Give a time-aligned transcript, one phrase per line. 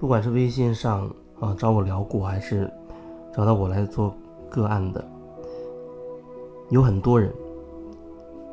[0.00, 1.06] 不管是微信上
[1.38, 2.72] 啊找我聊过，还是
[3.34, 4.14] 找到我来做
[4.48, 5.04] 个案的，
[6.70, 7.30] 有很多人，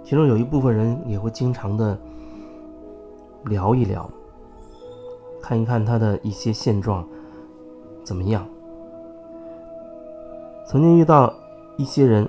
[0.04, 1.98] 其中有一部分人也会经常的
[3.46, 4.10] 聊一聊，
[5.42, 7.08] 看一看他的一些现状
[8.04, 8.46] 怎么样。
[10.68, 11.34] 曾经遇到
[11.78, 12.28] 一些人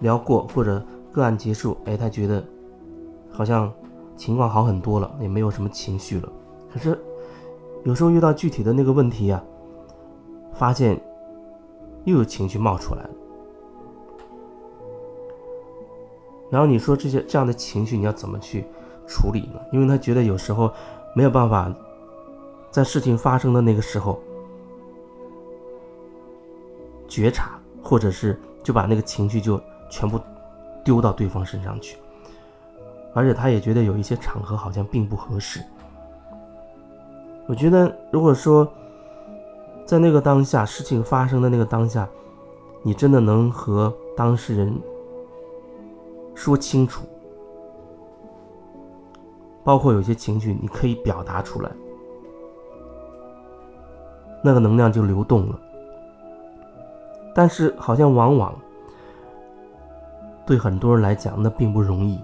[0.00, 2.42] 聊过，或者个案结束，哎，他觉得
[3.30, 3.72] 好像
[4.16, 6.28] 情况好很多了，也没有什么情绪了。
[6.72, 6.98] 可是
[7.86, 9.40] 有时候遇到具体的那个问题呀，
[10.52, 11.00] 发现
[12.02, 13.10] 又有情绪冒出来了。
[16.50, 18.64] 然后你说这些这样的情绪你要怎么去
[19.06, 19.60] 处理呢？
[19.70, 20.68] 因为他觉得有时候
[21.14, 21.72] 没有办法
[22.72, 24.20] 在事情发生的那个时候。
[27.08, 30.18] 觉察，或者是就把那个情绪就全部
[30.84, 31.96] 丢到对方身上去，
[33.14, 35.62] 而且他也觉得有一些场合好像并不合适。
[37.48, 38.66] 我觉得，如果说
[39.84, 42.08] 在那个当下事情发生的那个当下，
[42.82, 44.74] 你真的能和当事人
[46.34, 47.04] 说清楚，
[49.62, 51.70] 包括有些情绪你可以表达出来，
[54.42, 55.60] 那个能量就流动了。
[57.32, 58.54] 但是好像往往
[60.44, 62.18] 对很多人来讲，那并不容易，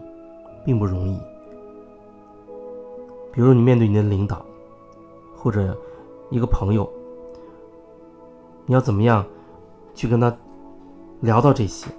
[0.65, 1.17] 并不容易。
[3.33, 4.45] 比如你面对你的领导，
[5.43, 5.77] 或者
[6.31, 6.89] 一个朋友，
[8.65, 9.25] 你要怎么样
[9.93, 10.33] 去跟他
[11.21, 11.91] 聊到这些？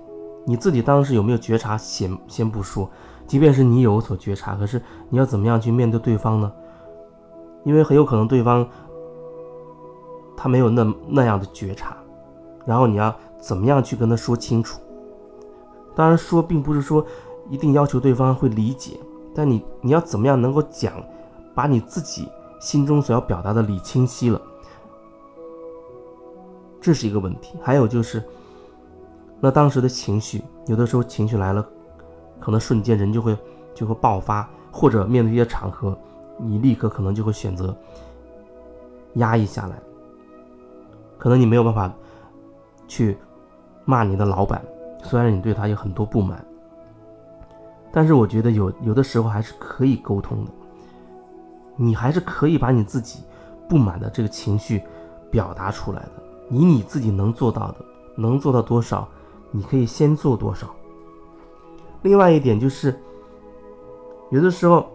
[0.46, 1.78] 你自己当时有没有觉察？
[1.78, 2.90] 先先不说，
[3.28, 6.52] 即便是你有所觉察，可是你要怎么样去面对对方呢？
[7.66, 8.66] 因为很有可能对方
[10.38, 11.98] 他没有那那样的觉察。
[12.66, 14.80] 然后你要怎么样去跟他说清楚？
[15.94, 17.06] 当然说并不是说
[17.50, 18.98] 一定要求对方会理解，
[19.36, 20.94] 但你你要怎么样能够讲，
[21.54, 22.28] 把你自己
[22.64, 24.42] 心中所要表达的理清晰了，
[26.80, 27.58] 这是一个问题。
[27.62, 28.24] 还有就是，
[29.42, 31.68] 那当时的情绪，有的时候情绪来了，
[32.40, 33.38] 可能瞬间人就会
[33.76, 35.98] 就会爆发，或者面对一些场合，
[36.38, 37.76] 你立刻可能就会选择
[39.16, 39.78] 压抑下来，
[41.18, 41.94] 可能你没有办法。
[42.86, 43.18] 去
[43.86, 44.64] 骂你的老板，
[45.04, 46.46] 虽然你对他有很多不满，
[47.92, 50.52] 但是我觉得有有的时候还是可以沟通的。
[51.76, 53.20] 你还是可以把你自己
[53.68, 54.82] 不满的这个情绪
[55.32, 56.12] 表达出来的。
[56.50, 57.86] 以你自己能做到的，
[58.16, 59.08] 能做到多少，
[59.52, 60.68] 你可以先做多少。
[62.04, 62.94] 另外一点就是，
[64.30, 64.88] 有的时候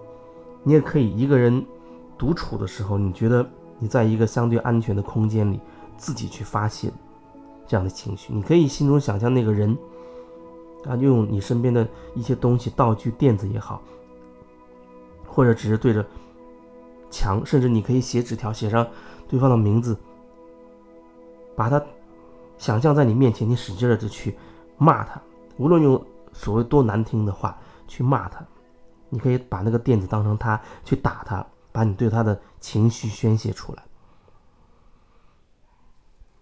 [0.62, 1.64] 你也可以一个人
[2.16, 5.58] 独处的时候，你觉得你在一个相对安全的空间里，
[5.96, 6.92] 自己去发泄。
[7.66, 9.76] 这样的情绪，你可以心中想象那个人，
[10.86, 13.82] 啊，用你身边的一些东西、道具、垫子也好，
[15.26, 16.02] 或者只是对着
[17.10, 18.86] 墙，甚至你可以写纸条，写上
[19.28, 19.96] 对方的名字，
[21.56, 21.82] 把他
[22.56, 24.36] 想象在你面前，你使劲的就去
[24.76, 25.20] 骂他，
[25.56, 28.44] 无论用所谓多难听的话去骂他，
[29.08, 33.82] 你可以把那个垫子当成他去打他，把你对他的情绪宣泄出来。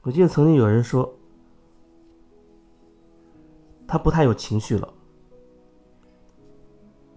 [0.03, 1.13] 我记得曾经有人说，
[3.87, 4.93] 他不太有情绪了，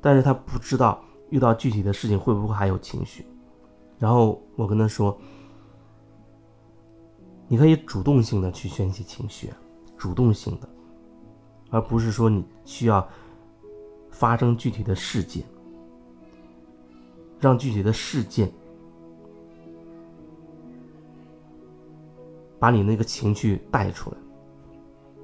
[0.01, 3.25] 但是他不知道遇到具体的事情会不会还有情绪。
[3.99, 5.15] 然后我跟他说，
[7.47, 9.51] 你可以主动性的去宣泄情绪，
[9.97, 10.69] 主动性的，
[11.69, 13.07] 而不是说你需要
[14.09, 15.43] 发生具体的事件，
[17.39, 18.51] 让具体的事件。
[22.61, 24.17] 把你那个情绪带出来，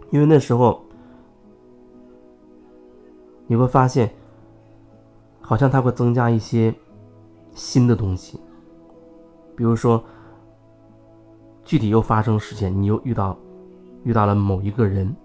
[0.10, 0.82] 因为那时候
[3.46, 4.10] 你会发现，
[5.42, 6.74] 好像它会增加一些
[7.54, 8.40] 新的东西，
[9.56, 10.04] 比如说
[11.64, 13.38] 具体又发生事件，你又遇到
[14.04, 15.16] 遇到了某一个人，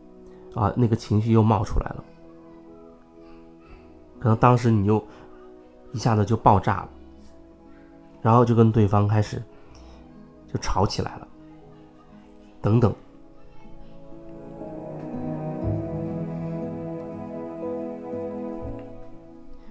[0.54, 2.04] 啊，那个情绪又冒出来了，
[4.18, 5.04] 可能当时你又
[5.92, 6.88] 一下子就爆炸了，
[8.22, 9.42] 然后就跟对方开始
[10.52, 11.28] 就吵起来了。
[12.62, 12.94] 等等，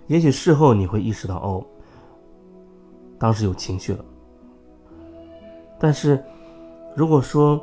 [0.08, 1.64] 也许事后你会意识到，哦，
[3.18, 4.04] 当时有情绪了。
[5.80, 6.22] 但是，
[6.96, 7.60] 如果说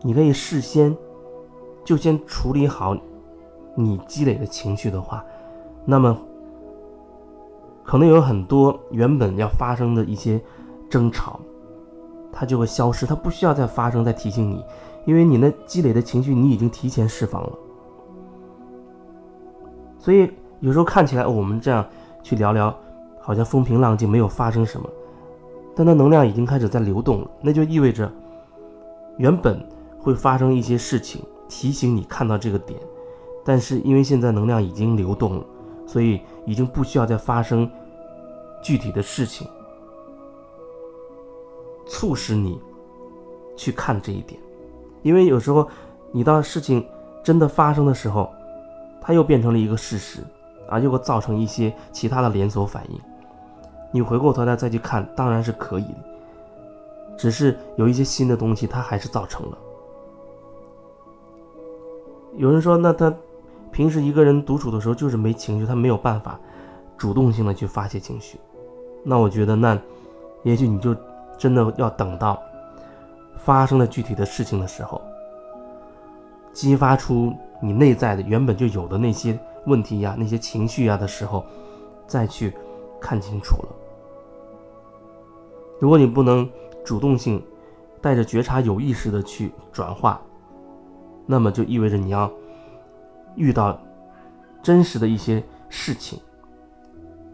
[0.00, 0.96] 你可以事先
[1.84, 2.96] 就先处理好
[3.76, 5.24] 你积累的情绪的话，
[5.84, 6.16] 那么
[7.84, 10.40] 可能有很多原本要发生的一些
[10.88, 11.38] 争吵。
[12.34, 14.64] 它就会消失，它不需要再发生，再提醒你，
[15.04, 17.52] 因为你那积累的情绪你已经提前释放了。
[19.98, 21.86] 所以有时候看起来我们这样
[22.22, 22.74] 去聊聊，
[23.20, 24.88] 好像风平浪静，没有发生什么。
[25.74, 28.10] 但它能量已经开始在流动了，那就意味着
[29.16, 29.64] 原本
[29.98, 32.78] 会发生一些事情提醒你看到这个点，
[33.44, 35.46] 但是因为现在能量已经流动了，
[35.86, 37.70] 所以已经不需要再发生
[38.62, 39.46] 具体的事情，
[41.86, 42.60] 促使你
[43.56, 44.40] 去看这一点，
[45.02, 45.68] 因为有时候
[46.10, 46.84] 你到事情
[47.22, 48.30] 真的发生的时候，
[49.00, 50.22] 它又变成了一个事实，
[50.68, 53.00] 啊，又会造成一些其他的连锁反应。
[53.92, 59.58] 你回过头来再去看，当然是可以的，只是有一些新的东西，它还是造成了。
[62.36, 63.14] 有人说，那他
[63.70, 66.40] 平时一个人独处的时候就是没情绪，他没有办法
[66.96, 68.40] 主动性的去发泄情绪。
[69.04, 69.78] 那我觉得，那
[70.42, 70.96] 也许你就
[71.36, 72.42] 真的要等到
[73.36, 75.02] 发生了具体的事情的时候，
[76.54, 81.44] 激发出你内在的原本就有的那些问题呀、那些情绪呀的时候，
[82.06, 82.54] 再去
[82.98, 83.68] 看清楚了。
[85.82, 86.48] 如果你不能
[86.84, 87.44] 主动性
[88.00, 90.22] 带着觉察、有意识的去转化，
[91.26, 92.30] 那么就意味着你要
[93.34, 93.76] 遇到
[94.62, 96.20] 真实的一些事情，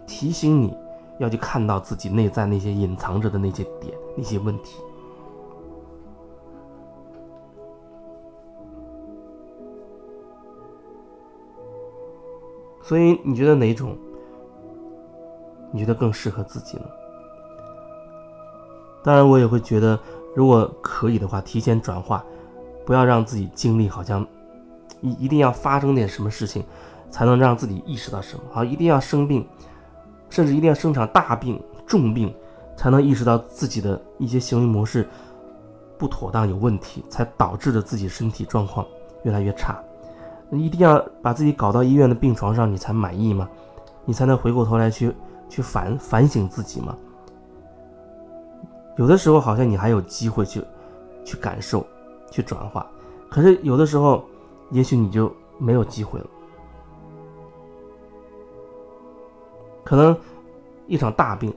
[0.07, 0.75] 提醒你
[1.19, 4.81] 要去看到自己内在那些隐藏着的那些点、那些问题。
[12.81, 13.95] 所以你觉得哪种？
[15.71, 16.85] 你觉得更适合自己呢？
[19.09, 19.99] 当然，我也会觉得，
[20.37, 22.23] 如果可以的话，提前转化，
[22.85, 24.21] 不要让自己经历好像
[25.01, 26.63] 一一定要发生点什么事情，
[27.11, 29.49] 才能让自己意识到什么，好一定要生病，
[30.29, 32.35] 甚至一定要生场大病、重病，
[32.77, 35.09] 才能意识到自己的一些行为模式
[35.97, 38.87] 不妥当、有问题，才导致着自己身体状况
[39.23, 39.83] 越来越差。
[40.51, 43.49] 一定要把自己搞到医院的病床上，你才满意吗？
[44.05, 45.11] 你才能回过头来去
[45.49, 46.95] 去反反省自己吗？
[48.99, 50.63] 有的时候好像你还有机会去，
[51.25, 51.87] 去感受，
[52.31, 52.85] 去转化，
[53.31, 54.25] 可是有的时候，
[54.73, 56.27] 也许你就没有机会了。
[59.85, 60.15] 可能
[60.89, 61.55] 一场大病，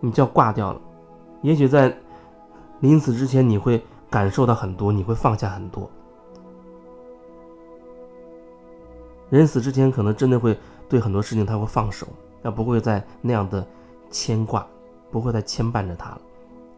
[0.00, 0.80] 你就要挂掉了。
[1.42, 1.96] 也许在
[2.80, 3.80] 临死之前，你会
[4.10, 5.88] 感受到很多，你会放下很多。
[9.30, 10.58] 人死之前，可能真的会
[10.88, 12.04] 对很多事情他会放手，
[12.42, 13.64] 他不会再那样的
[14.10, 14.66] 牵挂。
[15.10, 16.20] 不会再牵绊着他了，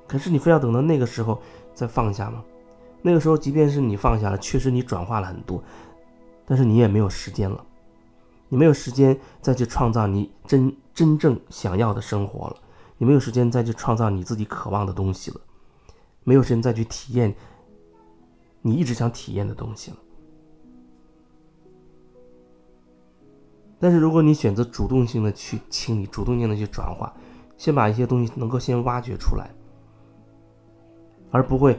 [0.06, 1.40] 可是你非要等到那个时候
[1.74, 2.44] 再放下吗？
[3.00, 5.62] 那个时候，即便是你放下了，确实你转化了很多，
[6.44, 7.64] 但是你也没有时间了，
[8.48, 12.56] 你没有时间再去创造你真真正想要的生活了，
[12.96, 15.40] 你没有时间再去创造你自己渴望的东西了，
[16.24, 17.34] 没有时间再去体验
[18.62, 19.96] 你一直想体验的东西了。
[23.80, 27.14] 但是如果你选择主动性的去清理，主动性的去转化。
[27.58, 29.50] 先把一些东西能够先挖掘出来，
[31.30, 31.76] 而不会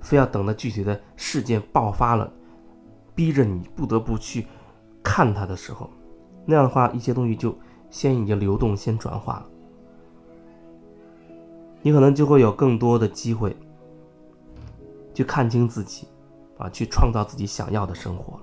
[0.00, 2.30] 非要等到具体的事件爆发了，
[3.14, 4.46] 逼着你不得不去
[5.02, 5.88] 看它的时候，
[6.44, 7.54] 那样的话，一些东西就
[7.88, 9.46] 先已经流动、先转化了，
[11.82, 13.56] 你可能就会有更多的机会
[15.14, 16.08] 去看清自己，
[16.58, 18.42] 啊，去创造自己想要的生活了。